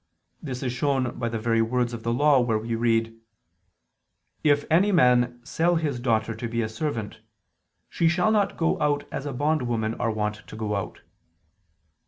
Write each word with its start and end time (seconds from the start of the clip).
This 0.41 0.63
is 0.63 0.73
shown 0.73 1.19
by 1.19 1.29
the 1.29 1.37
very 1.37 1.61
words 1.61 1.93
of 1.93 2.01
the 2.01 2.11
Law, 2.11 2.39
where 2.39 2.57
we 2.57 2.73
read: 2.73 3.15
"If 4.43 4.65
any 4.71 4.91
man 4.91 5.39
sell 5.43 5.75
his 5.75 5.99
daughter 5.99 6.33
to 6.33 6.47
be 6.49 6.63
a 6.63 6.69
servant, 6.69 7.19
she 7.87 8.07
shall 8.09 8.31
not 8.31 8.57
go 8.57 8.81
out 8.81 9.03
as 9.11 9.27
bondwomen 9.27 9.93
are 10.01 10.09
wont 10.09 10.41
to 10.47 10.55
go 10.55 10.75
out." 10.75 11.01